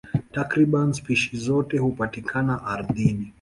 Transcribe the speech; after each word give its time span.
Takriban 0.35 0.93
spishi 0.93 1.37
zote 1.37 1.77
hupatikana 1.77 2.63
ardhini. 2.65 3.29